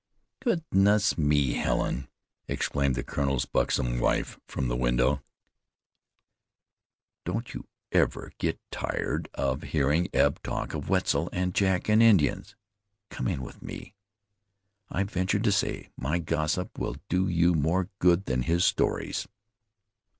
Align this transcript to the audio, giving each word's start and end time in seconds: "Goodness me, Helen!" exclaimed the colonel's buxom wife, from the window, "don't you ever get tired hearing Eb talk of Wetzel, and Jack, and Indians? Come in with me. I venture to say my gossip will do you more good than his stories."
"Goodness 0.39 1.15
me, 1.15 1.53
Helen!" 1.53 2.07
exclaimed 2.47 2.95
the 2.95 3.03
colonel's 3.03 3.45
buxom 3.45 3.99
wife, 3.99 4.39
from 4.47 4.67
the 4.67 4.75
window, 4.75 5.21
"don't 7.23 7.53
you 7.53 7.67
ever 7.91 8.31
get 8.39 8.59
tired 8.71 9.29
hearing 9.63 10.07
Eb 10.11 10.41
talk 10.41 10.73
of 10.73 10.89
Wetzel, 10.89 11.29
and 11.31 11.53
Jack, 11.53 11.87
and 11.87 12.01
Indians? 12.01 12.55
Come 13.11 13.27
in 13.27 13.43
with 13.43 13.61
me. 13.61 13.93
I 14.89 15.03
venture 15.03 15.37
to 15.37 15.51
say 15.51 15.91
my 15.97 16.17
gossip 16.17 16.79
will 16.79 16.95
do 17.07 17.27
you 17.27 17.53
more 17.53 17.89
good 17.99 18.25
than 18.25 18.41
his 18.41 18.65
stories." 18.65 19.27